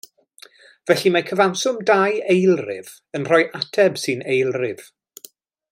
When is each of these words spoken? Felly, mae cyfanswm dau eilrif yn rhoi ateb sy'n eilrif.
Felly, 0.91 1.11
mae 1.15 1.25
cyfanswm 1.27 1.77
dau 1.89 2.17
eilrif 2.37 2.91
yn 3.19 3.29
rhoi 3.31 3.43
ateb 3.61 4.03
sy'n 4.05 4.25
eilrif. 4.37 4.93